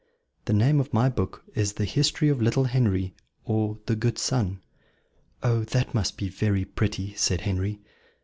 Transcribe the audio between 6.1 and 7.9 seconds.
be very pretty," said Henry.